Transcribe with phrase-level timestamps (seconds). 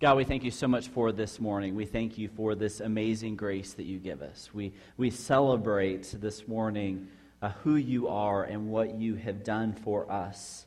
[0.00, 1.74] God, we thank you so much for this morning.
[1.74, 4.48] We thank you for this amazing grace that you give us.
[4.54, 7.08] We, we celebrate this morning
[7.42, 10.64] uh, who you are and what you have done for us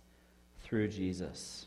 [0.62, 1.66] through Jesus.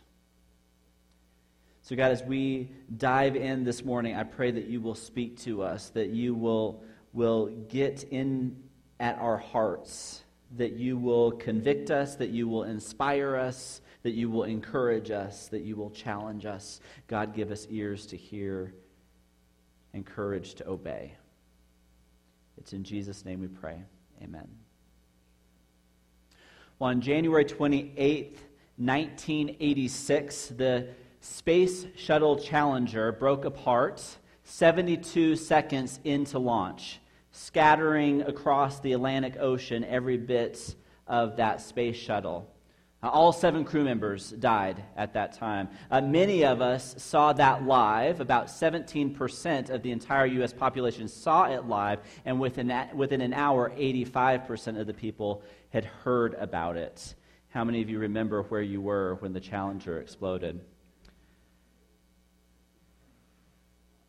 [1.82, 5.64] So, God, as we dive in this morning, I pray that you will speak to
[5.64, 8.62] us, that you will, will get in
[9.00, 10.22] at our hearts,
[10.52, 15.48] that you will convict us, that you will inspire us that you will encourage us,
[15.48, 16.80] that you will challenge us.
[17.08, 18.72] God, give us ears to hear
[19.94, 21.16] and courage to obey.
[22.56, 23.82] It's in Jesus' name we pray.
[24.22, 24.46] Amen.
[26.78, 28.36] Well, on January 28th,
[28.76, 30.86] 1986, the
[31.20, 34.04] Space Shuttle Challenger broke apart
[34.44, 37.00] 72 seconds into launch,
[37.36, 40.74] scattering across the Atlantic Ocean every bit
[41.06, 42.50] of that space shuttle.
[43.02, 45.68] Uh, all seven crew members died at that time.
[45.90, 48.20] Uh, many of us saw that live.
[48.20, 50.54] About 17% of the entire U.S.
[50.54, 55.84] population saw it live, and within, that, within an hour, 85% of the people had
[55.84, 57.14] heard about it.
[57.50, 60.60] How many of you remember where you were when the Challenger exploded?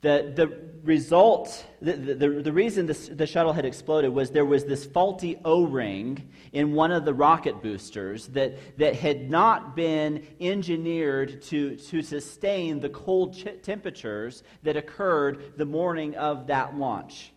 [0.01, 4.63] The, the result, the, the, the reason this, the shuttle had exploded was there was
[4.65, 10.25] this faulty O ring in one of the rocket boosters that, that had not been
[10.39, 17.33] engineered to, to sustain the cold ch- temperatures that occurred the morning of that launch.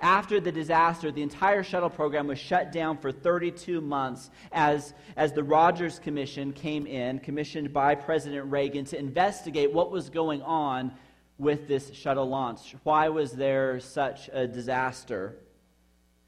[0.00, 5.32] After the disaster, the entire shuttle program was shut down for 32 months as, as
[5.32, 10.92] the Rogers Commission came in, commissioned by President Reagan, to investigate what was going on
[11.38, 12.74] with this shuttle launch?
[12.82, 15.36] Why was there such a disaster?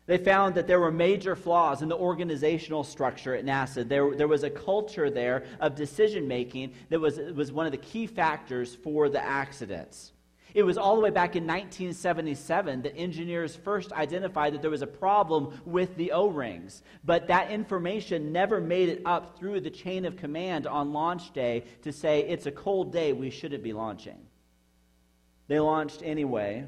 [0.07, 3.89] They found that there were major flaws in the organizational structure at NASA.
[3.89, 7.79] There, there was a culture there of decision making that was, was one of the
[7.79, 10.13] key factors for the accidents.
[10.53, 14.83] It was all the way back in 1977 that engineers first identified that there was
[14.83, 16.83] a problem with the O rings.
[17.05, 21.65] But that information never made it up through the chain of command on launch day
[21.83, 24.19] to say it's a cold day, we shouldn't be launching.
[25.51, 26.65] They launched anyway,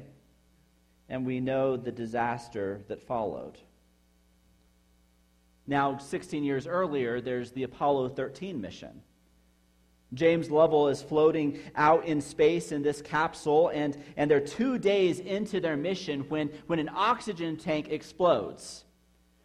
[1.07, 3.57] and we know the disaster that followed.
[5.65, 9.01] Now, 16 years earlier, there's the Apollo 13 mission.
[10.13, 15.21] James Lovell is floating out in space in this capsule, and, and they're two days
[15.21, 18.83] into their mission when, when an oxygen tank explodes.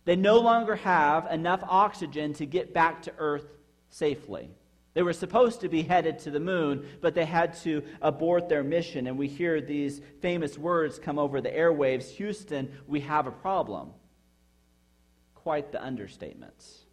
[0.05, 3.47] They no longer have enough oxygen to get back to Earth
[3.88, 4.50] safely.
[4.94, 8.65] They were supposed to be headed to the moon, but they had to abort their
[8.65, 9.06] mission.
[9.06, 13.91] And we hear these famous words come over the airwaves Houston, we have a problem.
[15.34, 16.84] Quite the understatements.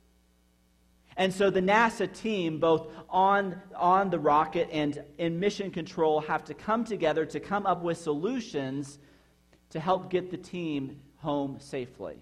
[1.17, 6.43] And so the NASA team, both on, on the rocket and in mission control, have
[6.45, 8.99] to come together to come up with solutions
[9.69, 12.17] to help get the team home safely.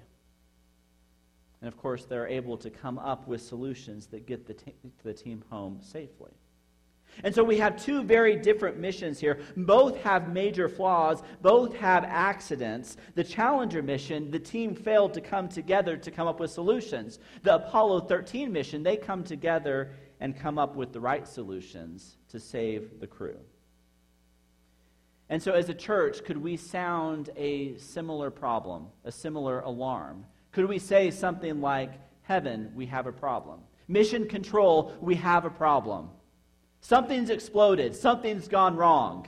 [1.64, 5.14] And of course, they're able to come up with solutions that get the, te- the
[5.14, 6.32] team home safely.
[7.24, 9.40] And so we have two very different missions here.
[9.56, 12.98] Both have major flaws, both have accidents.
[13.16, 17.20] The Challenger mission, the team failed to come together to come up with solutions.
[17.44, 22.42] The Apollo 13 mission, they come together and come up with the right solutions to
[22.42, 23.40] save the crew.
[25.30, 30.26] And so, as a church, could we sound a similar problem, a similar alarm?
[30.54, 31.92] Could we say something like,
[32.22, 33.60] Heaven, we have a problem?
[33.88, 36.10] Mission control, we have a problem.
[36.80, 37.96] Something's exploded.
[37.96, 39.28] Something's gone wrong.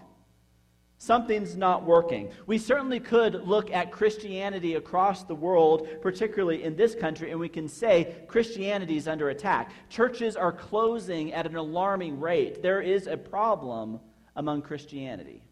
[0.97, 2.31] Something's not working.
[2.47, 7.50] We certainly could look at Christianity across the world, particularly in this country, and we
[7.50, 9.72] can say Christianity is under attack.
[9.90, 12.62] Churches are closing at an alarming rate.
[12.62, 14.00] There is a problem
[14.35, 15.44] among Christianity.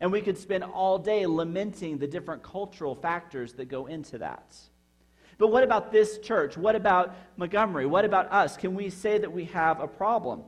[0.00, 4.56] And we could spend all day lamenting the different cultural factors that go into that.
[5.40, 6.58] But what about this church?
[6.58, 7.86] What about Montgomery?
[7.86, 8.58] What about us?
[8.58, 10.42] Can we say that we have a problem?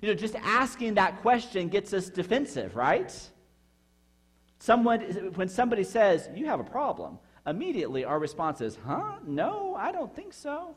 [0.00, 3.12] You know, just asking that question gets us defensive, right?
[4.60, 5.00] Someone,
[5.34, 9.16] when somebody says, You have a problem, immediately our response is, Huh?
[9.26, 10.76] No, I don't think so.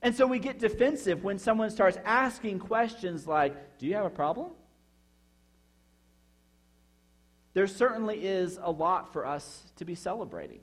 [0.00, 4.10] And so we get defensive when someone starts asking questions like, Do you have a
[4.10, 4.52] problem?
[7.52, 10.60] There certainly is a lot for us to be celebrating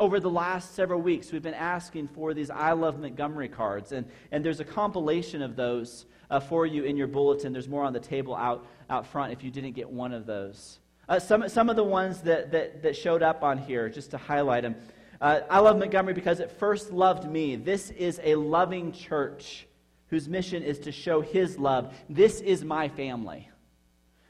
[0.00, 4.06] over the last several weeks, we've been asking for these I Love Montgomery cards, and,
[4.32, 7.52] and there's a compilation of those uh, for you in your bulletin.
[7.52, 10.78] There's more on the table out, out front if you didn't get one of those.
[11.06, 14.16] Uh, some, some of the ones that, that, that showed up on here, just to
[14.16, 14.74] highlight them.
[15.20, 17.56] Uh, I love Montgomery because it first loved me.
[17.56, 19.66] This is a loving church
[20.06, 21.94] whose mission is to show his love.
[22.08, 23.50] This is my family.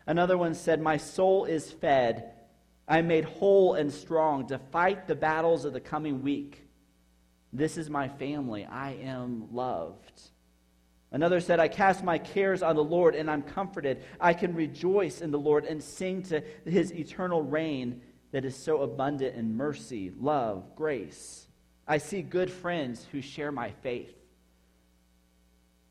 [0.04, 2.32] Another one said, My soul is fed.
[2.90, 6.66] I am made whole and strong to fight the battles of the coming week.
[7.52, 8.64] This is my family.
[8.64, 10.20] I am loved.
[11.12, 14.02] Another said, I cast my cares on the Lord and I'm comforted.
[14.20, 18.02] I can rejoice in the Lord and sing to his eternal reign
[18.32, 21.46] that is so abundant in mercy, love, grace.
[21.86, 24.19] I see good friends who share my faith.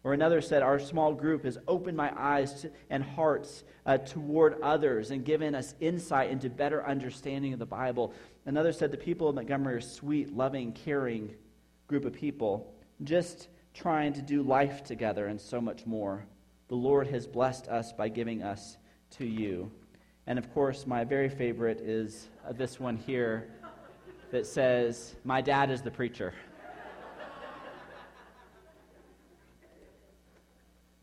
[0.04, 4.62] Or another said, Our small group has opened my eyes to, and hearts uh, toward
[4.62, 8.14] others and given us insight into better understanding of the Bible.
[8.46, 11.34] Another said, The people of Montgomery are sweet, loving, caring
[11.88, 12.74] group of people,
[13.04, 16.26] just trying to do life together and so much more.
[16.70, 18.78] The Lord has blessed us by giving us
[19.18, 19.72] to you.
[20.28, 23.50] And of course, my very favorite is uh, this one here
[24.32, 26.34] that says, My dad is the preacher.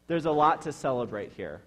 [0.07, 1.63] There's a lot to celebrate here.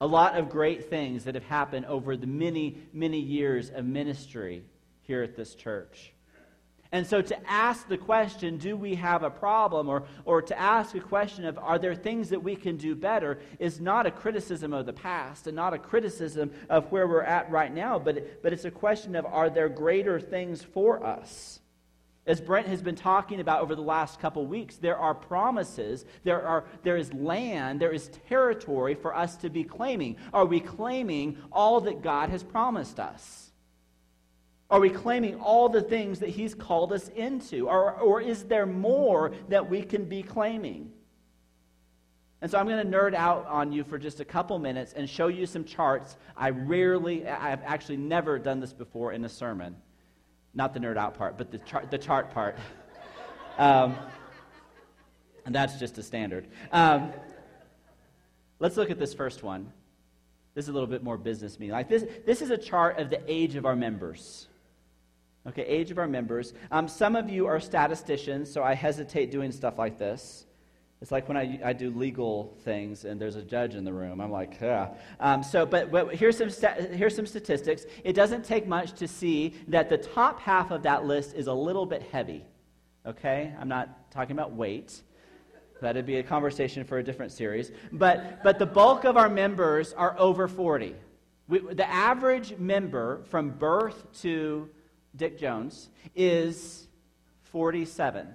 [0.00, 4.62] A lot of great things that have happened over the many, many years of ministry
[5.02, 6.12] here at this church.
[6.92, 10.94] And so to ask the question, do we have a problem, or, or to ask
[10.94, 14.72] a question of, are there things that we can do better, is not a criticism
[14.72, 18.52] of the past and not a criticism of where we're at right now, but, but
[18.52, 21.60] it's a question of, are there greater things for us?
[22.26, 26.44] As Brent has been talking about over the last couple weeks, there are promises, there,
[26.44, 30.16] are, there is land, there is territory for us to be claiming.
[30.32, 33.52] Are we claiming all that God has promised us?
[34.68, 37.68] Are we claiming all the things that He's called us into?
[37.68, 40.90] Or, or is there more that we can be claiming?
[42.42, 45.08] And so I'm going to nerd out on you for just a couple minutes and
[45.08, 46.16] show you some charts.
[46.36, 49.76] I rarely, I've actually never done this before in a sermon.
[50.56, 52.56] Not the nerd out part, but the chart, the chart part.
[53.58, 53.94] Um,
[55.44, 56.48] and that's just a standard.
[56.72, 57.12] Um,
[58.58, 59.70] let's look at this first one.
[60.54, 61.70] This is a little bit more business me.
[61.70, 64.48] Like this, this is a chart of the age of our members.
[65.46, 66.54] Okay, age of our members.
[66.70, 70.45] Um, some of you are statisticians, so I hesitate doing stuff like this.
[71.02, 74.20] It's like when I, I do legal things and there's a judge in the room.
[74.20, 74.94] I'm like, yeah.
[75.20, 77.84] Um, so, but, but here's, some sta- here's some statistics.
[78.02, 81.52] It doesn't take much to see that the top half of that list is a
[81.52, 82.44] little bit heavy.
[83.04, 83.52] Okay?
[83.60, 85.02] I'm not talking about weight.
[85.82, 87.70] That'd be a conversation for a different series.
[87.92, 90.94] But, but the bulk of our members are over 40.
[91.48, 94.70] We, the average member from birth to
[95.16, 96.88] Dick Jones, is
[97.44, 98.28] 47.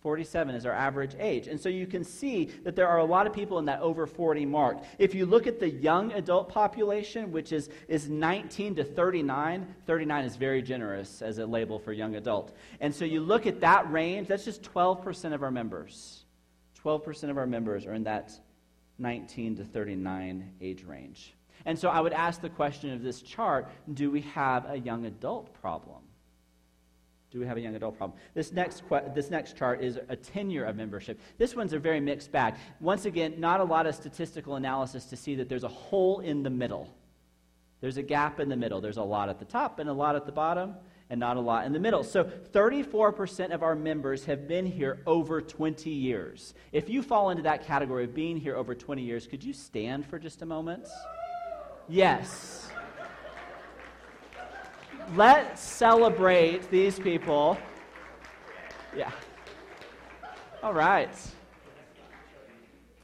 [0.00, 1.48] 47 is our average age.
[1.48, 4.06] And so you can see that there are a lot of people in that over
[4.06, 4.78] 40 mark.
[4.98, 10.24] If you look at the young adult population, which is, is 19 to 39, 39
[10.24, 12.56] is very generous as a label for young adult.
[12.80, 16.24] And so you look at that range, that's just 12% of our members.
[16.84, 18.32] 12% of our members are in that
[18.98, 21.34] 19 to 39 age range.
[21.64, 25.06] And so I would ask the question of this chart do we have a young
[25.06, 25.97] adult problem?
[27.30, 28.18] Do we have a young adult problem?
[28.32, 28.82] This next,
[29.14, 31.20] this next chart is a tenure of membership.
[31.36, 32.54] This one's a very mixed bag.
[32.80, 36.42] Once again, not a lot of statistical analysis to see that there's a hole in
[36.42, 36.88] the middle.
[37.80, 38.80] There's a gap in the middle.
[38.80, 40.74] There's a lot at the top and a lot at the bottom,
[41.10, 42.02] and not a lot in the middle.
[42.02, 46.54] So 34% of our members have been here over 20 years.
[46.72, 50.06] If you fall into that category of being here over 20 years, could you stand
[50.06, 50.86] for just a moment?
[51.88, 52.67] Yes.
[55.14, 57.56] Let's celebrate these people.
[58.94, 59.10] Yeah.
[60.62, 61.10] All right.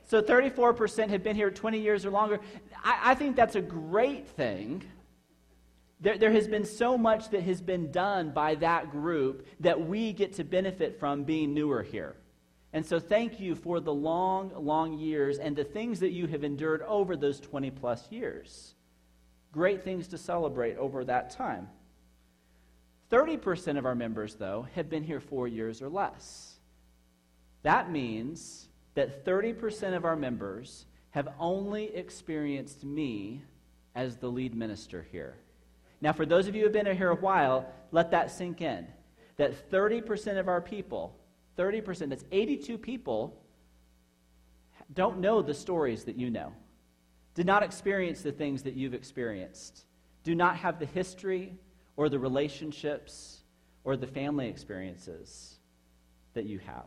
[0.05, 2.41] So 34% have been here 20 years or longer.
[2.83, 4.85] I, I think that's a great thing.
[6.01, 10.13] There, there has been so much that has been done by that group that we
[10.13, 12.17] get to benefit from being newer here.
[12.75, 16.43] And so, thank you for the long, long years and the things that you have
[16.43, 18.75] endured over those 20 plus years.
[19.53, 21.69] Great things to celebrate over that time.
[23.15, 26.55] 30% of our members, though, have been here four years or less.
[27.63, 33.43] That means that 30% of our members have only experienced me
[33.95, 35.37] as the lead minister here.
[36.01, 38.85] Now, for those of you who have been here a while, let that sink in.
[39.37, 41.17] That 30% of our people
[41.57, 43.41] 30%, that's 82 people,
[44.93, 46.53] don't know the stories that you know,
[47.35, 49.85] did not experience the things that you've experienced,
[50.25, 51.55] do not have the history
[51.97, 53.41] or the relationships
[53.85, 55.57] or the family experiences
[56.35, 56.87] that you have.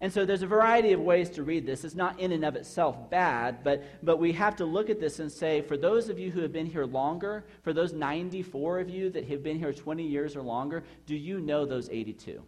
[0.00, 1.84] And so there's a variety of ways to read this.
[1.84, 5.18] It's not in and of itself bad, but, but we have to look at this
[5.18, 8.88] and say, for those of you who have been here longer, for those 94 of
[8.88, 12.40] you that have been here 20 years or longer, do you know those 82?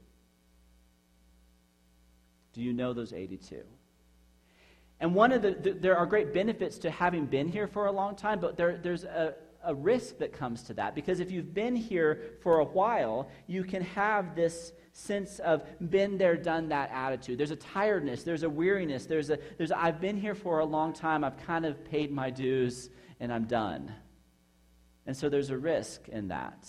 [2.53, 3.63] Do you know those 82?
[5.01, 7.93] And one of the, the, there are great benefits to having been here for a
[7.93, 10.95] long time, but there, there's a, a risk that comes to that.
[10.95, 16.19] Because if you've been here for a while, you can have this sense of been
[16.19, 17.39] there, done that attitude.
[17.39, 20.65] There's a tiredness, there's a weariness, there's a, there's a I've been here for a
[20.65, 22.91] long time, I've kind of paid my dues,
[23.21, 23.93] and I'm done.
[25.07, 26.69] And so there's a risk in that.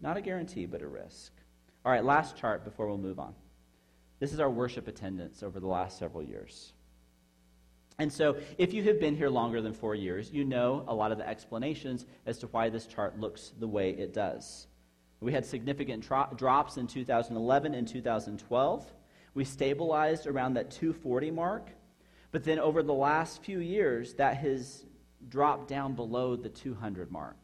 [0.00, 1.32] Not a guarantee, but a risk.
[1.84, 3.34] All right, last chart before we'll move on.
[4.18, 6.72] This is our worship attendance over the last several years.
[8.00, 11.12] And so, if you have been here longer than four years, you know a lot
[11.12, 14.68] of the explanations as to why this chart looks the way it does.
[15.20, 18.94] We had significant tro- drops in 2011 and 2012.
[19.34, 21.68] We stabilized around that 240 mark.
[22.32, 24.86] But then over the last few years, that has
[25.28, 27.36] dropped down below the 200 mark.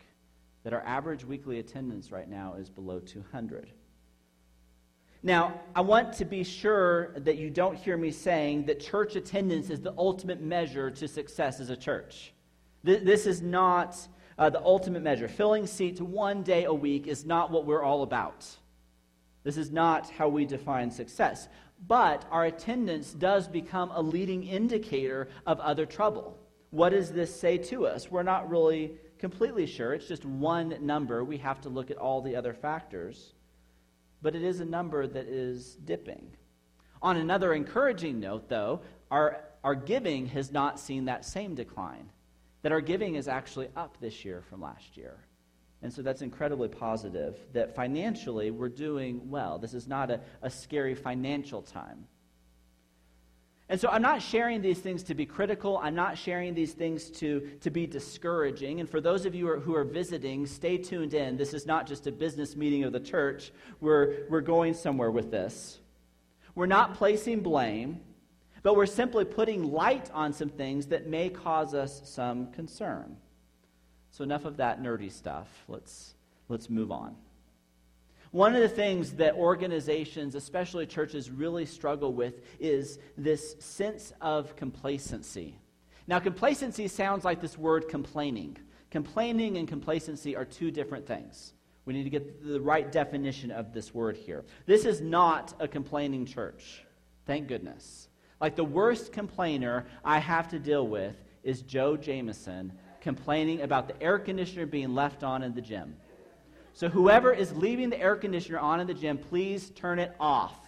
[0.65, 3.71] That our average weekly attendance right now is below 200.
[5.23, 9.71] Now, I want to be sure that you don't hear me saying that church attendance
[9.71, 12.33] is the ultimate measure to success as a church.
[12.85, 13.97] This is not
[14.39, 15.27] uh, the ultimate measure.
[15.27, 18.47] Filling seats one day a week is not what we're all about.
[19.43, 21.49] This is not how we define success.
[21.87, 26.39] But our attendance does become a leading indicator of other trouble.
[26.71, 28.11] What does this say to us?
[28.11, 29.95] We're not really completely sure.
[29.95, 31.25] It's just one number.
[31.25, 33.35] We have to look at all the other factors
[34.23, 36.31] but it is a number that is dipping.
[37.03, 38.81] On another encouraging note, though,
[39.11, 42.11] our, our giving has not seen that same decline,
[42.63, 45.19] that our giving is actually up this year from last year.
[45.83, 49.59] And so that's incredibly positive that financially we're doing well.
[49.59, 52.07] This is not a, a scary financial time.
[53.69, 55.79] And so I'm not sharing these things to be critical.
[55.79, 58.79] I'm not sharing these things to, to be discouraging.
[58.79, 61.37] And for those of you who are, who are visiting, stay tuned in.
[61.37, 63.51] This is not just a business meeting of the church.
[63.81, 65.81] We're, we're going somewhere with this.
[66.55, 68.01] We're not placing blame,
[68.63, 73.17] but we're simply putting light on some things that may cause us some concern.
[74.13, 75.49] So enough of that nerdy stuff.
[75.67, 76.15] Let's,
[76.49, 77.17] let's move on.
[78.37, 84.55] One of the things that organizations, especially churches, really struggle with is this sense of
[84.57, 85.59] complacency.
[86.07, 88.59] Now, complacency sounds like this word complaining.
[88.91, 91.55] Complaining and complacency are two different things.
[91.87, 94.45] We need to get the right definition of this word here.
[94.67, 96.85] This is not a complaining church.
[97.25, 98.11] Thank goodness.
[98.39, 104.03] Like the worst complainer I have to deal with is Joe Jameson complaining about the
[104.03, 105.97] air conditioner being left on in the gym.
[106.77, 110.59] So, whoever is leaving the air conditioner on in the gym, please turn it off.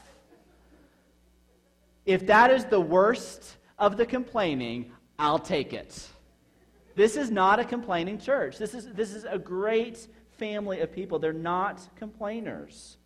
[2.06, 6.08] If that is the worst of the complaining, I'll take it.
[6.94, 8.56] This is not a complaining church.
[8.56, 11.18] This is, this is a great family of people.
[11.18, 12.96] They're not complainers.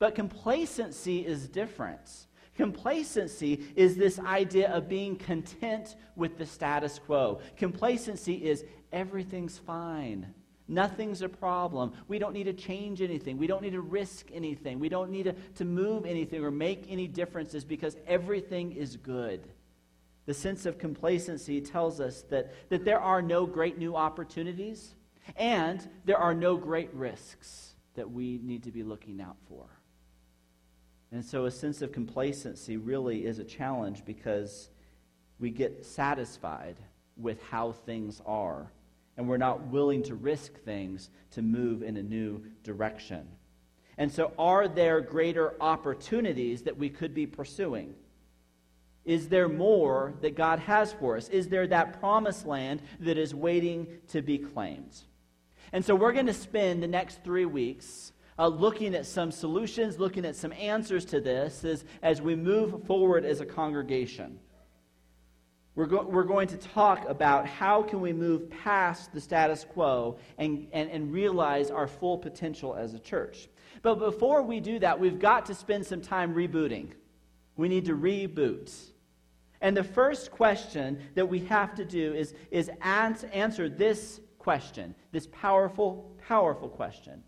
[0.00, 2.26] But complacency is different.
[2.56, 7.40] Complacency is this idea of being content with the status quo.
[7.56, 10.34] Complacency is everything's fine.
[10.68, 11.92] Nothing's a problem.
[12.08, 13.38] We don't need to change anything.
[13.38, 14.78] We don't need to risk anything.
[14.78, 19.48] We don't need to, to move anything or make any differences because everything is good.
[20.26, 24.94] The sense of complacency tells us that, that there are no great new opportunities
[25.36, 29.64] and there are no great risks that we need to be looking out for.
[31.10, 34.68] And so a sense of complacency really is a challenge because
[35.38, 36.76] we get satisfied
[37.16, 38.70] with how things are
[39.18, 43.28] and we're not willing to risk things to move in a new direction.
[43.98, 47.94] And so, are there greater opportunities that we could be pursuing?
[49.04, 51.28] Is there more that God has for us?
[51.30, 54.96] Is there that promised land that is waiting to be claimed?
[55.72, 59.98] And so, we're going to spend the next three weeks uh, looking at some solutions,
[59.98, 64.38] looking at some answers to this as, as we move forward as a congregation.
[65.78, 70.18] We're, go- we're going to talk about how can we move past the status quo
[70.36, 73.48] and, and, and realize our full potential as a church.
[73.82, 76.88] But before we do that, we've got to spend some time rebooting.
[77.56, 78.74] We need to reboot.
[79.60, 85.28] And the first question that we have to do is, is answer this question, this
[85.28, 87.22] powerful, powerful question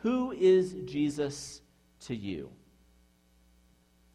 [0.00, 1.60] Who is Jesus
[2.06, 2.48] to you?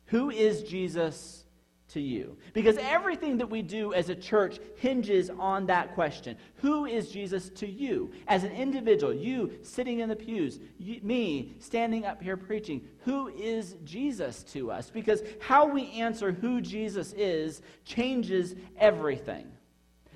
[0.05, 1.45] Who is Jesus
[1.89, 2.37] to you?
[2.53, 6.37] Because everything that we do as a church hinges on that question.
[6.55, 8.11] Who is Jesus to you?
[8.27, 13.29] As an individual, you sitting in the pews, you, me standing up here preaching, who
[13.29, 14.89] is Jesus to us?
[14.89, 19.47] Because how we answer who Jesus is changes everything.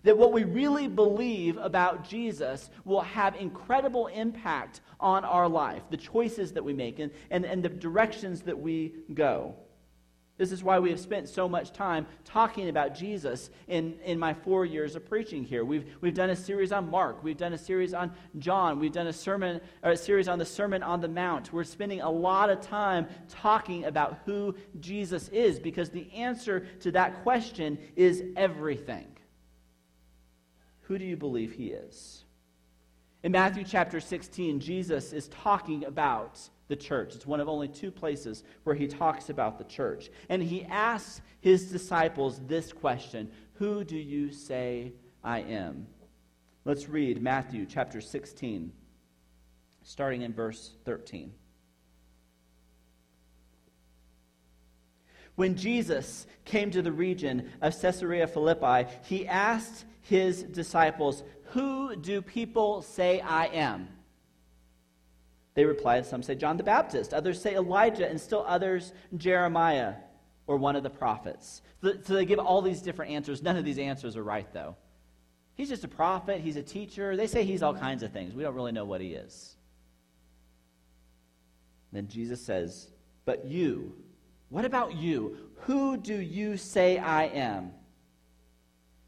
[0.04, 5.98] That what we really believe about Jesus will have incredible impact on our life, the
[5.98, 9.56] choices that we make, and, and, and the directions that we go.
[10.36, 14.34] This is why we have spent so much time talking about Jesus in, in my
[14.34, 15.64] four years of preaching here.
[15.64, 17.24] We've, we've done a series on Mark.
[17.24, 18.80] We've done a series on John.
[18.80, 21.54] We've done a, sermon, or a series on the Sermon on the Mount.
[21.54, 26.92] We're spending a lot of time talking about who Jesus is because the answer to
[26.94, 29.08] that question is everything.
[30.82, 32.24] Who do you believe he is?
[33.22, 37.16] In Matthew chapter 16, Jesus is talking about the church.
[37.16, 40.10] It's one of only two places where he talks about the church.
[40.30, 44.94] And he asks his disciples this question Who do you say
[45.24, 45.88] I am?
[46.66, 48.72] Let's read Matthew chapter 16,
[49.84, 51.34] starting in verse 13.
[55.36, 62.22] When Jesus came to the region of Caesarea Philippi, he asked his disciples, Who do
[62.22, 63.90] people say I am?
[65.56, 69.96] They replied, Some say John the Baptist, others say Elijah, and still others Jeremiah
[70.48, 71.62] or one of the prophets.
[71.82, 73.42] So, they give all these different answers.
[73.42, 74.76] None of these answers are right, though.
[75.56, 77.16] He's just a prophet, he's a teacher.
[77.16, 78.34] They say he's all kinds of things.
[78.34, 79.56] We don't really know what he is.
[81.92, 82.90] Then Jesus says,
[83.26, 83.94] But you,
[84.50, 85.38] what about you?
[85.62, 87.72] Who do you say I am?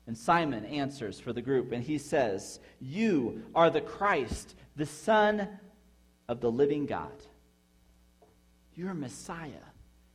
[0.08, 5.48] And Simon answers for the group, and he says, You are the Christ, the Son
[6.28, 7.12] of the living God.
[8.76, 9.52] You're Messiah.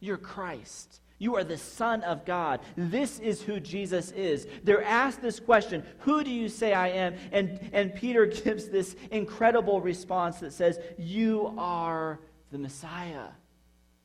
[0.00, 1.00] You're Christ.
[1.18, 2.60] You are the Son of God.
[2.76, 4.46] This is who Jesus is.
[4.64, 7.14] They're asked this question Who do you say I am?
[7.30, 12.18] And, and Peter gives this incredible response that says, You are
[12.50, 13.28] the Messiah.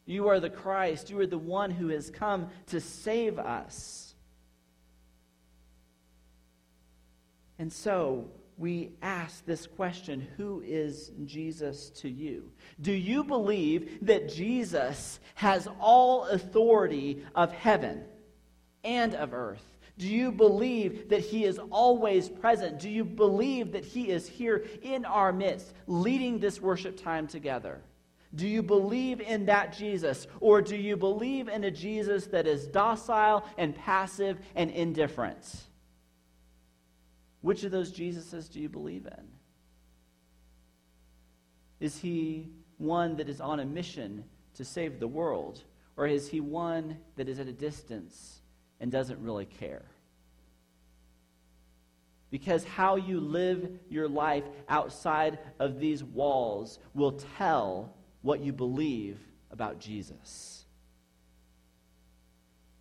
[0.06, 1.10] You are the Christ.
[1.10, 4.14] You are the one who has come to save us.
[7.58, 12.52] And so, we ask this question Who is Jesus to you?
[12.82, 18.04] Do you believe that Jesus has all authority of heaven
[18.84, 19.66] and of earth?
[19.98, 22.80] Do you believe that He is always present?
[22.80, 27.82] Do you believe that He is here in our midst, leading this worship time together?
[28.34, 30.28] Do you believe in that Jesus?
[30.42, 35.68] Or do you believe in a Jesus that is docile and passive and indifferent?
[37.46, 39.28] Which of those Jesuses do you believe in?
[41.80, 44.24] Is he one that is on a mission
[44.56, 45.64] to save the world?
[45.96, 48.42] Or is he one that is at a distance
[48.80, 49.86] and doesn't really care?
[52.32, 59.20] Because how you live your life outside of these walls will tell what you believe
[59.52, 60.65] about Jesus.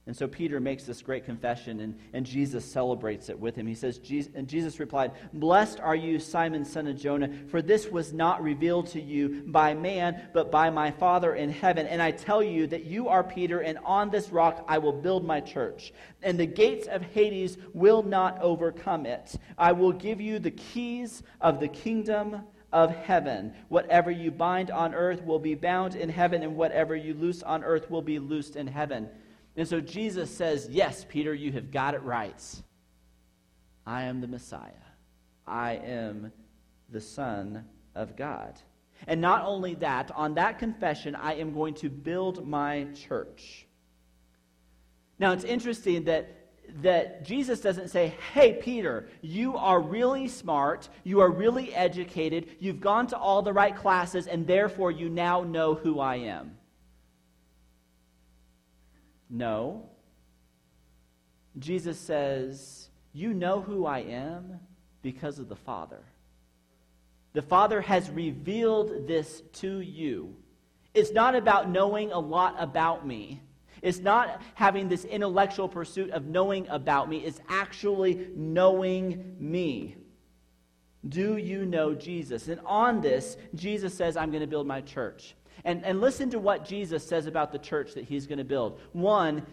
[0.07, 3.67] And so Peter makes this great confession, and, and Jesus celebrates it with him.
[3.67, 7.88] He says, Jesus, and Jesus replied, Blessed are you, Simon, son of Jonah, for this
[7.88, 11.87] was not revealed to you by man, but by my Father in heaven.
[11.87, 15.25] And I tell you that you are Peter, and on this rock I will build
[15.25, 19.35] my church, and the gates of Hades will not overcome it.
[19.57, 22.43] I will give you the keys of the kingdom
[22.75, 23.55] of heaven.
[23.69, 27.64] Whatever you bind on earth will be bound in heaven, and whatever you loose on
[27.64, 29.09] earth will be loosed in heaven.
[29.57, 32.43] And so Jesus says, Yes, Peter, you have got it right.
[33.87, 34.71] I am the Messiah.
[35.47, 36.33] I am
[36.90, 37.64] the Son
[37.95, 38.59] of God.
[39.07, 43.67] And not only that, on that confession, I am going to build my church.
[45.19, 46.49] Now, it's interesting that,
[46.83, 52.81] that Jesus doesn't say, Hey, Peter, you are really smart, you are really educated, you've
[52.81, 56.57] gone to all the right classes, and therefore you now know who I am.
[59.35, 59.90] No.
[61.59, 64.61] Jesus says, You know who I am
[65.03, 66.03] because of the Father.
[67.33, 70.37] The Father has revealed this to you.
[70.94, 73.42] It's not about knowing a lot about me.
[73.83, 77.18] It's not having this intellectual pursuit of knowing about me.
[77.18, 79.97] It's actually knowing me.
[81.09, 82.47] Do you know Jesus?
[82.47, 85.35] And on this, Jesus says, I'm going to build my church.
[85.64, 88.81] And, and listen to what Jesus says about the church that he's going to build.
[88.93, 89.47] One,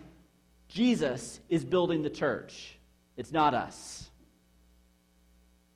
[0.67, 2.77] Jesus is building the church,
[3.17, 4.07] it's not us.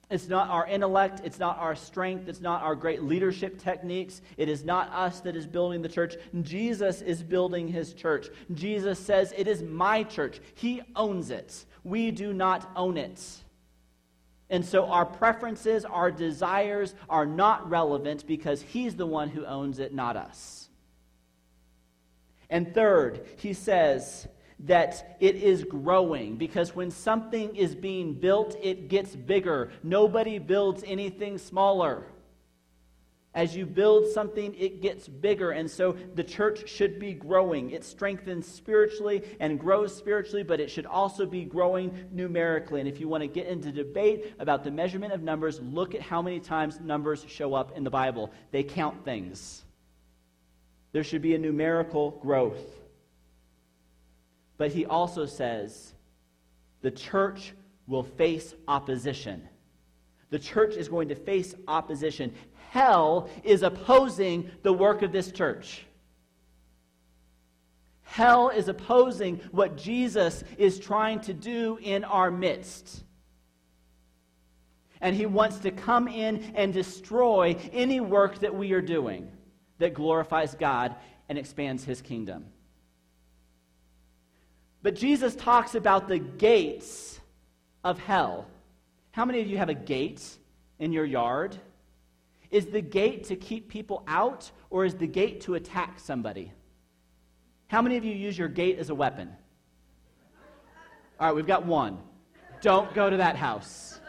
[0.10, 1.22] It's not our intellect.
[1.24, 2.28] It's not our strength.
[2.28, 4.22] It's not our great leadership techniques.
[4.38, 6.16] It is not us that is building the church.
[6.44, 8.28] Jesus is building his church.
[8.54, 10.40] Jesus says, It is my church.
[10.54, 11.66] He owns it.
[11.84, 13.20] We do not own it.
[14.50, 19.80] And so our preferences, our desires are not relevant because he's the one who owns
[19.80, 20.70] it, not us.
[22.50, 24.28] And third, he says
[24.60, 29.72] that it is growing because when something is being built, it gets bigger.
[29.84, 32.06] Nobody builds anything smaller.
[33.36, 35.52] As you build something, it gets bigger.
[35.52, 37.72] And so the church should be growing.
[37.72, 42.80] It strengthens spiritually and grows spiritually, but it should also be growing numerically.
[42.80, 46.02] And if you want to get into debate about the measurement of numbers, look at
[46.02, 48.32] how many times numbers show up in the Bible.
[48.52, 49.66] They count things.
[50.94, 52.64] There should be a numerical growth.
[54.58, 55.94] But he also says
[56.82, 57.52] the church
[57.86, 59.50] will face opposition.
[60.30, 62.34] The church is going to face opposition
[62.76, 65.86] hell is opposing the work of this church.
[68.04, 73.06] Hell is opposing what Jesus is trying to do in our midst.
[75.00, 79.32] And he wants to come in and destroy any work that we are doing
[79.78, 80.96] that glorifies God
[81.30, 82.46] and expands his kingdom.
[84.84, 87.22] But Jesus talks about the gates
[87.86, 88.48] of hell.
[89.12, 90.22] How many of you have a gate
[90.78, 91.58] in your yard?
[92.52, 96.52] Is the gate to keep people out, or is the gate to attack somebody?
[97.68, 99.36] How many of you use your gate as a weapon?
[101.20, 101.98] All right, we've got one.
[102.62, 104.00] Don't go to that house.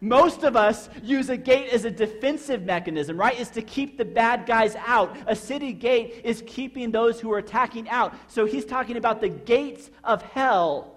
[0.00, 3.38] Most of us use a gate as a defensive mechanism, right?
[3.38, 5.16] Is to keep the bad guys out.
[5.26, 8.14] A city gate is keeping those who are attacking out.
[8.28, 10.95] So he's talking about the gates of hell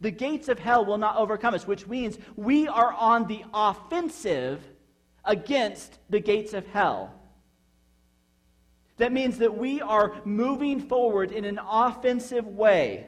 [0.00, 4.62] the gates of hell will not overcome us, which means we are on the offensive
[5.24, 7.14] against the gates of hell.
[8.98, 13.06] That means that we are moving forward in an offensive way.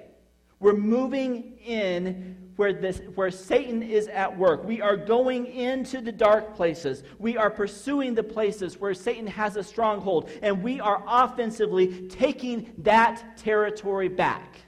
[0.61, 4.65] We're moving in where, this, where Satan is at work.
[4.65, 7.03] We are going into the dark places.
[7.19, 10.29] We are pursuing the places where Satan has a stronghold.
[10.43, 14.59] And we are offensively taking that territory back.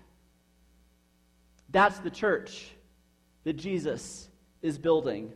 [1.73, 2.71] That's the church
[3.45, 4.29] that Jesus
[4.61, 5.33] is building.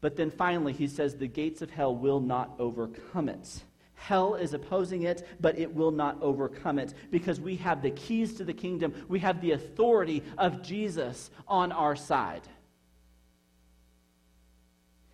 [0.00, 3.62] But then finally, he says the gates of hell will not overcome it.
[3.94, 8.34] Hell is opposing it, but it will not overcome it because we have the keys
[8.34, 8.94] to the kingdom.
[9.08, 12.42] We have the authority of Jesus on our side.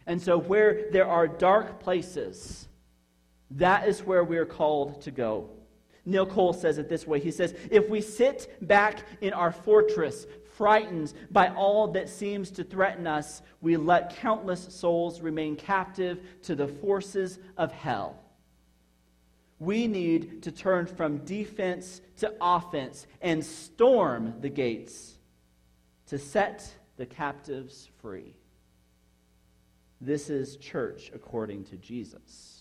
[0.07, 2.69] And so, where there are dark places,
[3.53, 5.49] that is where we're called to go.
[6.07, 10.27] Neil Cole says it this way He says, If we sit back in our fortress,
[10.57, 16.55] frightened by all that seems to threaten us, we let countless souls remain captive to
[16.55, 18.21] the forces of hell.
[19.59, 25.15] We need to turn from defense to offense and storm the gates
[26.07, 28.35] to set the captives free.
[30.01, 32.54] This is church according to Jesus.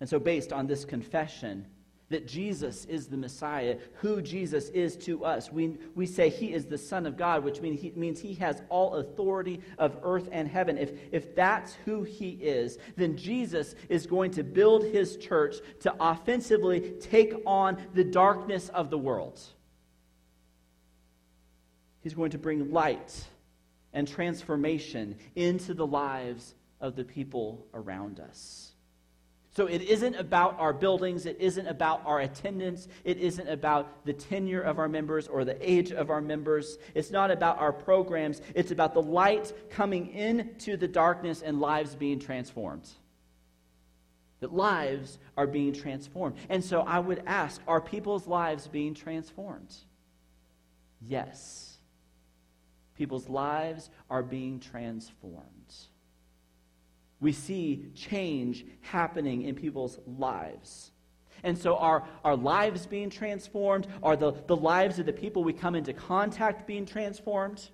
[0.00, 1.66] And so, based on this confession
[2.08, 6.66] that Jesus is the Messiah, who Jesus is to us, we, we say he is
[6.66, 10.48] the Son of God, which mean he, means he has all authority of earth and
[10.48, 10.76] heaven.
[10.76, 15.94] If, if that's who he is, then Jesus is going to build his church to
[16.00, 19.40] offensively take on the darkness of the world.
[22.00, 23.24] He's going to bring light
[23.92, 28.72] and transformation into the lives of the people around us.
[29.52, 34.12] So it isn't about our buildings, it isn't about our attendance, it isn't about the
[34.12, 36.78] tenure of our members or the age of our members.
[36.94, 41.96] It's not about our programs, it's about the light coming into the darkness and lives
[41.96, 42.88] being transformed.
[44.38, 46.36] That lives are being transformed.
[46.48, 49.74] And so I would ask are people's lives being transformed?
[51.02, 51.76] Yes.
[52.96, 55.74] People's lives are being transformed
[57.20, 60.90] we see change happening in people's lives.
[61.42, 63.86] And so, are our lives being transformed?
[64.02, 67.68] Are the, the lives of the people we come into contact being transformed?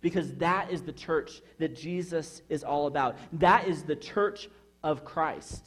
[0.00, 3.16] Because that is the church that Jesus is all about.
[3.34, 4.48] That is the church
[4.82, 5.66] of Christ.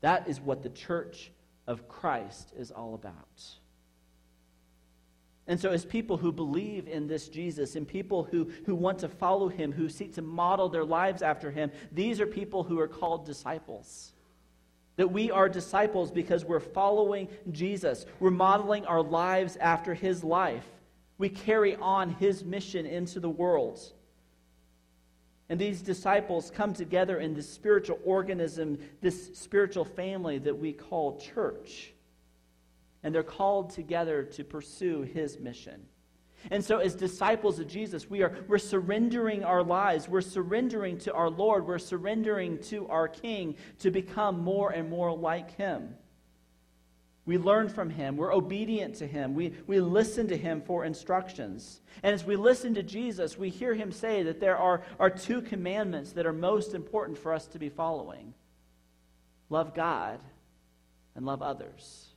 [0.00, 1.30] That is what the church
[1.66, 3.42] of Christ is all about.
[5.48, 9.08] And so, as people who believe in this Jesus and people who, who want to
[9.08, 12.88] follow him, who seek to model their lives after him, these are people who are
[12.88, 14.12] called disciples.
[14.96, 20.66] That we are disciples because we're following Jesus, we're modeling our lives after his life.
[21.18, 23.80] We carry on his mission into the world.
[25.48, 31.20] And these disciples come together in this spiritual organism, this spiritual family that we call
[31.20, 31.92] church
[33.06, 35.80] and they're called together to pursue his mission.
[36.50, 40.08] And so, as disciples of Jesus, we are we're surrendering our lives.
[40.08, 41.68] We're surrendering to our Lord.
[41.68, 45.94] We're surrendering to our King to become more and more like him.
[47.26, 48.16] We learn from him.
[48.16, 49.34] We're obedient to him.
[49.34, 51.82] We, we listen to him for instructions.
[52.02, 55.42] And as we listen to Jesus, we hear him say that there are, are two
[55.42, 58.34] commandments that are most important for us to be following
[59.48, 60.18] love God
[61.14, 62.08] and love others.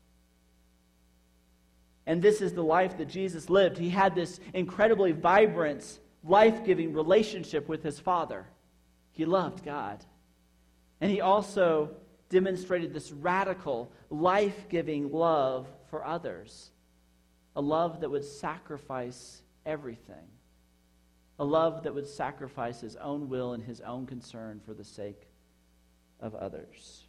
[2.09, 3.77] And this is the life that Jesus lived.
[3.77, 8.47] He had this incredibly vibrant, life giving relationship with his Father.
[9.11, 10.03] He loved God.
[11.01, 11.91] And he also
[12.29, 16.71] demonstrated this radical, life giving love for others.
[17.55, 20.29] A love that would sacrifice everything.
[21.37, 25.27] A love that would sacrifice his own will and his own concern for the sake
[26.19, 27.03] of others.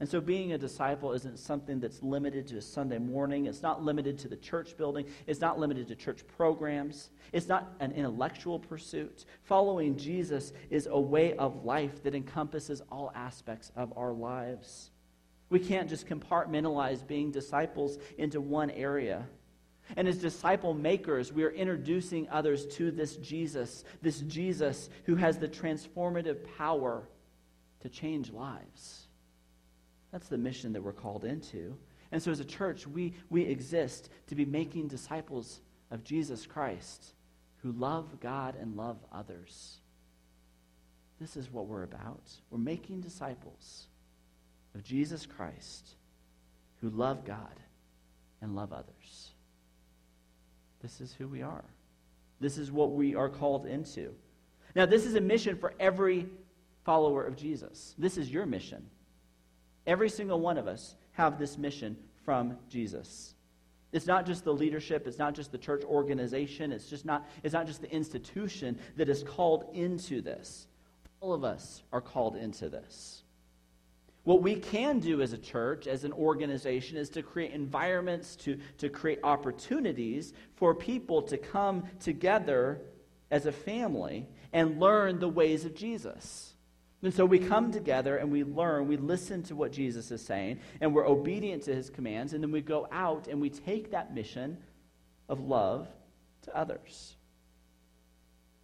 [0.00, 3.46] And so being a disciple isn't something that's limited to a Sunday morning.
[3.46, 5.06] It's not limited to the church building.
[5.26, 7.10] It's not limited to church programs.
[7.32, 9.24] It's not an intellectual pursuit.
[9.42, 14.90] Following Jesus is a way of life that encompasses all aspects of our lives.
[15.50, 19.26] We can't just compartmentalize being disciples into one area.
[19.96, 25.38] And as disciple makers, we are introducing others to this Jesus, this Jesus who has
[25.38, 27.08] the transformative power
[27.80, 29.07] to change lives.
[30.12, 31.76] That's the mission that we're called into.
[32.10, 37.12] And so, as a church, we, we exist to be making disciples of Jesus Christ
[37.58, 39.78] who love God and love others.
[41.20, 42.22] This is what we're about.
[42.50, 43.88] We're making disciples
[44.74, 45.96] of Jesus Christ
[46.80, 47.60] who love God
[48.40, 49.32] and love others.
[50.80, 51.64] This is who we are.
[52.40, 54.14] This is what we are called into.
[54.76, 56.26] Now, this is a mission for every
[56.84, 57.94] follower of Jesus.
[57.98, 58.86] This is your mission.
[59.88, 63.34] Every single one of us have this mission from Jesus.
[63.90, 67.54] It's not just the leadership, it's not just the church organization, it's just not it's
[67.54, 70.66] not just the institution that is called into this.
[71.20, 73.22] All of us are called into this.
[74.24, 78.58] What we can do as a church, as an organization, is to create environments, to,
[78.76, 82.82] to create opportunities for people to come together
[83.30, 86.52] as a family and learn the ways of Jesus.
[87.02, 90.58] And so we come together and we learn, we listen to what Jesus is saying,
[90.80, 94.14] and we're obedient to his commands, and then we go out and we take that
[94.14, 94.58] mission
[95.28, 95.86] of love
[96.42, 97.16] to others.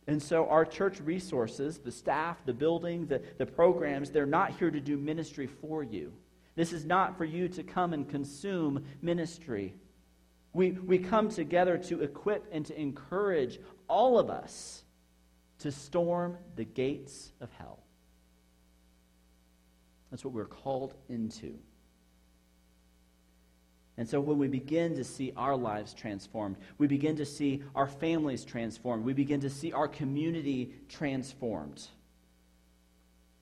[0.06, 4.70] And so our church resources, the staff, the building, the, the programs, they're not here
[4.70, 6.12] to do ministry for you.
[6.56, 9.74] This is not for you to come and consume ministry.
[10.52, 14.82] We, we come together to equip and to encourage all of us
[15.60, 17.83] to storm the gates of hell.
[20.14, 21.58] That's what we're called into.
[23.96, 27.88] And so when we begin to see our lives transformed, we begin to see our
[27.88, 31.84] families transformed, we begin to see our community transformed.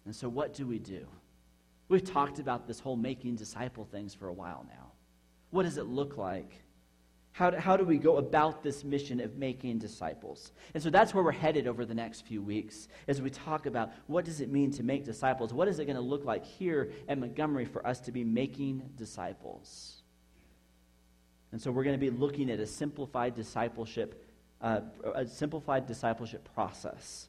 [0.06, 1.06] And so what do we do?
[1.90, 4.92] We've talked about this whole making disciple things for a while now.
[5.50, 6.62] What does it look like?
[7.32, 10.52] How do, how do we go about this mission of making disciples?
[10.74, 13.90] And so that's where we're headed over the next few weeks as we talk about
[14.06, 15.52] what does it mean to make disciples?
[15.52, 18.82] What is it going to look like here at Montgomery for us to be making
[18.96, 20.02] disciples?
[21.52, 24.28] And so we're going to be looking at a simplified discipleship,
[24.60, 24.80] uh,
[25.14, 27.28] a simplified discipleship process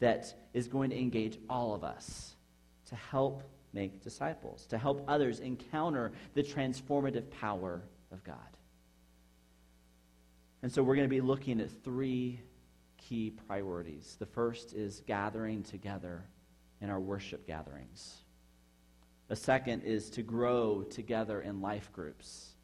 [0.00, 2.34] that is going to engage all of us
[2.86, 8.36] to help make disciples, to help others encounter the transformative power of God.
[10.62, 12.40] And so we're going to be looking at three
[12.96, 14.16] key priorities.
[14.18, 16.24] The first is gathering together
[16.80, 18.16] in our worship gatherings.
[19.28, 22.54] The second is to grow together in life groups.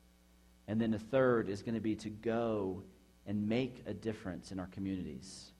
[0.69, 2.83] And then the third is going to be to go
[3.27, 5.51] and make a difference in our communities.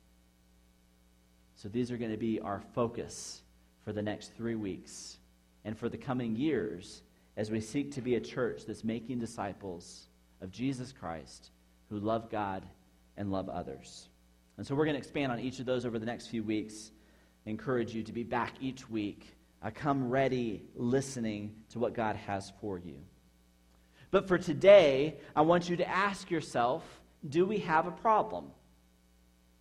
[1.57, 3.43] So these are going to be our focus
[3.85, 5.19] for the next three weeks
[5.65, 7.03] and for the coming years
[7.37, 10.09] as we seek to be a church that's making disciples
[10.41, 11.51] of Jesus Christ
[11.93, 12.65] who love God
[13.19, 14.09] and love others.
[14.57, 16.91] And so we're going to expand on each of those over the next few weeks.
[17.45, 19.37] Encourage you to be back each week.
[19.63, 22.97] I come ready, listening to what God has for you.
[24.11, 26.83] But for today, I want you to ask yourself
[27.29, 28.47] do we have a problem?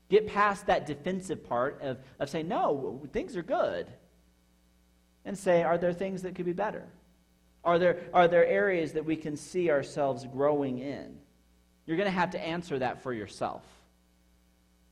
[0.10, 3.88] Get past that defensive part of, of saying, no, things are good.
[5.26, 6.88] And say, are there things that could be better?
[7.64, 11.18] Are there, are there areas that we can see ourselves growing in?
[11.86, 13.64] You're going to have to answer that for yourself.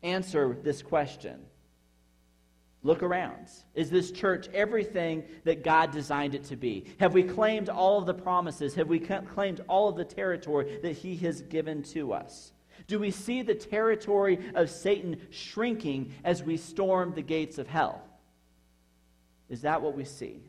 [0.01, 1.39] Answer this question.
[2.81, 3.47] Look around.
[3.75, 6.85] Is this church everything that God designed it to be?
[6.99, 8.73] Have we claimed all of the promises?
[8.75, 12.53] Have we claimed all of the territory that He has given to us?
[12.87, 18.01] Do we see the territory of Satan shrinking as we storm the gates of hell?
[19.49, 20.41] Is that what we see?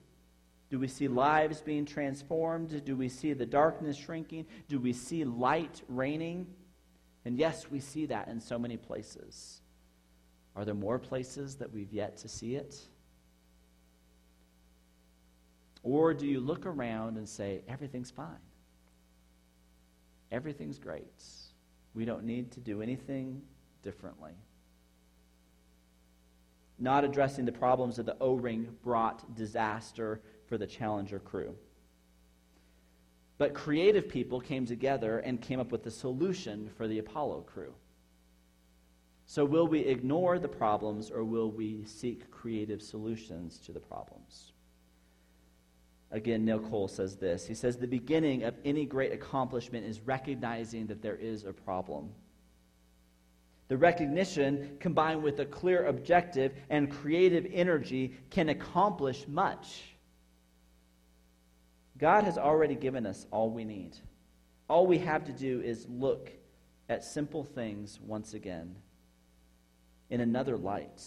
[0.71, 2.85] Do we see lives being transformed?
[2.85, 4.47] Do we see the darkness shrinking?
[4.69, 6.47] Do we see light reigning?
[7.25, 9.61] And yes, we see that in so many places.
[10.55, 12.77] Are there more places that we've yet to see it?
[15.83, 18.37] Or do you look around and say, everything's fine?
[20.31, 21.25] Everything's great.
[21.95, 23.43] We don't need to do anything
[23.83, 24.33] differently.
[26.79, 31.55] Not addressing the problems of the O ring brought disaster for the Challenger crew.
[33.39, 37.73] But creative people came together and came up with a solution for the Apollo crew.
[39.25, 44.53] So, will we ignore the problems or will we seek creative solutions to the problems?
[46.11, 47.47] Again, Neil Cole says this.
[47.47, 52.11] He says, The beginning of any great accomplishment is recognizing that there is a problem.
[53.69, 59.83] The recognition, combined with a clear objective and creative energy, can accomplish much.
[62.01, 63.97] God has already given us all we need.
[64.69, 66.33] All we have to do is look
[66.89, 68.75] at simple things once again
[70.09, 71.03] in another light.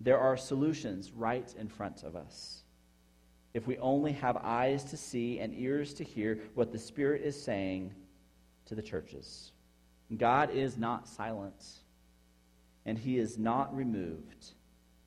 [0.00, 2.62] There are solutions right in front of us.
[3.52, 7.40] If we only have eyes to see and ears to hear what the Spirit is
[7.40, 7.92] saying
[8.66, 9.52] to the churches.
[10.16, 11.64] God is not silent,
[12.86, 14.52] and He is not removed,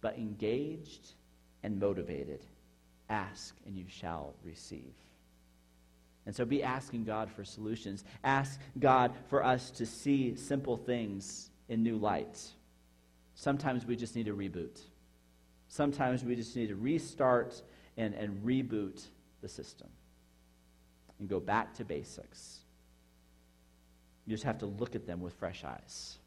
[0.01, 1.13] but engaged
[1.63, 2.41] and motivated.
[3.09, 4.93] Ask, and you shall receive.
[6.25, 8.03] And so be asking God for solutions.
[8.23, 12.41] Ask God for us to see simple things in new light.
[13.35, 14.81] Sometimes we just need a reboot.
[15.69, 17.61] Sometimes we just need to restart
[17.95, 19.05] and, and reboot
[19.41, 19.87] the system
[21.19, 22.59] and go back to basics.
[24.25, 26.17] You just have to look at them with fresh eyes.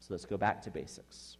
[0.00, 1.38] So let's go back to basics.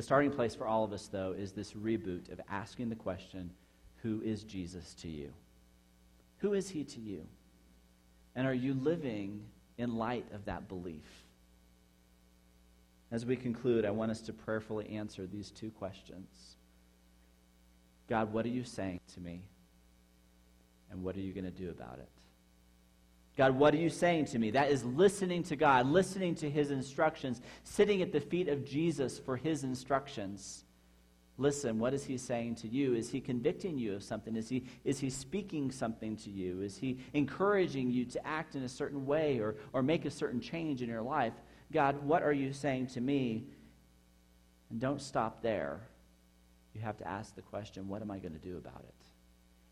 [0.00, 3.50] The starting place for all of us, though, is this reboot of asking the question
[3.96, 5.30] Who is Jesus to you?
[6.38, 7.26] Who is he to you?
[8.34, 9.42] And are you living
[9.76, 11.04] in light of that belief?
[13.10, 16.56] As we conclude, I want us to prayerfully answer these two questions
[18.08, 19.42] God, what are you saying to me?
[20.90, 22.08] And what are you going to do about it?
[23.36, 24.50] God, what are you saying to me?
[24.50, 29.18] That is listening to God, listening to his instructions, sitting at the feet of Jesus
[29.18, 30.64] for his instructions.
[31.38, 32.94] Listen, what is he saying to you?
[32.94, 34.36] Is he convicting you of something?
[34.36, 36.60] Is he, is he speaking something to you?
[36.60, 40.40] Is he encouraging you to act in a certain way or, or make a certain
[40.40, 41.32] change in your life?
[41.72, 43.46] God, what are you saying to me?
[44.68, 45.80] And don't stop there.
[46.74, 48.99] You have to ask the question, what am I going to do about it?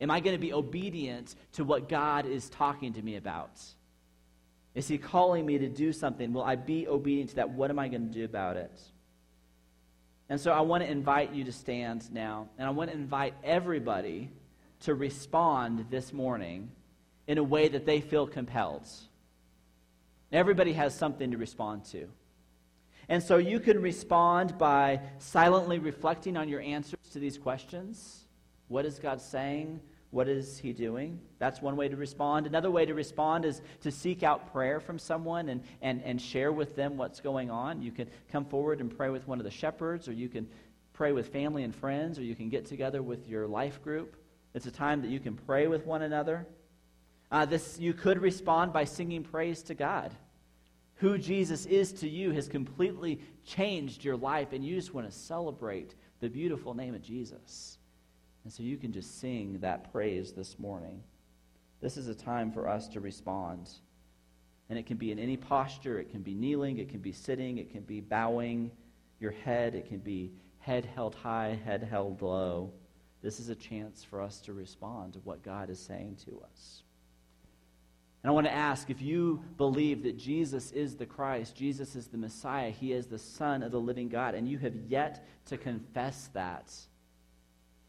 [0.01, 3.61] Am I going to be obedient to what God is talking to me about?
[4.75, 6.33] Is He calling me to do something?
[6.33, 7.51] Will I be obedient to that?
[7.51, 8.81] What am I going to do about it?
[10.29, 13.35] And so I want to invite you to stand now, and I want to invite
[13.43, 14.31] everybody
[14.81, 16.71] to respond this morning
[17.27, 18.89] in a way that they feel compelled.
[20.31, 22.09] Everybody has something to respond to.
[23.09, 28.28] And so you can respond by silently reflecting on your answers to these questions.
[28.69, 29.81] What is God saying?
[30.11, 31.21] What is He doing?
[31.39, 32.47] That's one way to respond.
[32.47, 36.53] Another way to respond is to seek out prayer from someone and, and, and share
[36.53, 37.83] with them what's going on.
[37.83, 40.49] You can come forward and pray with one of the shepherds, or you can
[40.95, 44.17] pray with family and friends, or you can get together with your life group.
[44.55, 46.47] It's a time that you can pray with one another.
[47.31, 50.15] Uh, this, you could respond by singing praise to God.
[50.97, 55.17] Who Jesus is to you has completely changed your life, and you just want to
[55.17, 57.78] celebrate the beautiful name of Jesus.
[58.49, 61.03] And so you can just sing that praise this morning.
[61.83, 63.69] This is a time for us to respond.
[64.71, 65.99] And it can be in any posture.
[65.99, 66.79] It can be kneeling.
[66.79, 67.59] It can be sitting.
[67.59, 68.71] It can be bowing
[69.21, 69.75] your head.
[69.75, 72.73] It can be head held high, head held low.
[73.21, 76.85] This is a chance for us to respond to what God is saying to us.
[78.23, 82.07] And I want to ask if you believe that Jesus is the Christ, Jesus is
[82.07, 85.59] the Messiah, He is the Son of the living God, and you have yet to
[85.59, 86.73] confess that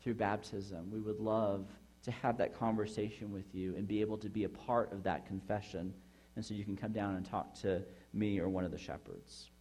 [0.10, 0.89] through baptism.
[0.91, 1.67] We would love
[2.02, 5.28] to have that conversation with you and be able to be a part of that
[5.28, 5.93] confession.
[6.36, 9.52] And so you can come down and talk to me or one of the shepherds.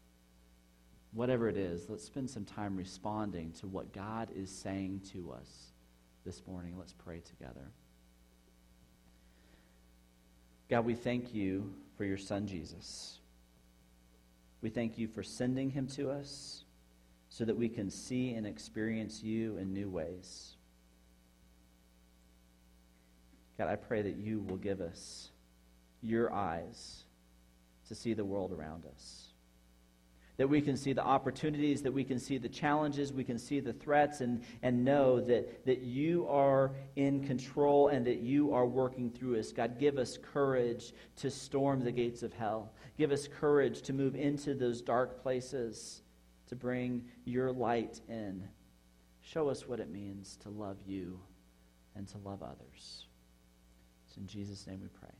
[1.12, 5.72] Whatever it is, let's spend some time responding to what God is saying to us
[6.24, 6.76] this morning.
[6.78, 7.70] Let's pray together.
[10.70, 13.18] God, we thank you for your son Jesus.
[14.62, 16.64] We thank you for sending him to us
[17.28, 20.56] so that we can see and experience you in new ways.
[23.58, 25.30] God, I pray that you will give us
[26.00, 27.04] your eyes
[27.88, 29.28] to see the world around us,
[30.36, 33.58] that we can see the opportunities, that we can see the challenges, we can see
[33.58, 38.66] the threats, and, and know that, that you are in control and that you are
[38.66, 39.50] working through us.
[39.50, 42.72] God, give us courage to storm the gates of hell.
[42.96, 46.02] Give us courage to move into those dark places,
[46.48, 48.46] to bring your light in.
[49.20, 51.20] Show us what it means to love you
[51.94, 53.06] and to love others.
[54.06, 55.17] It's in Jesus' name we pray.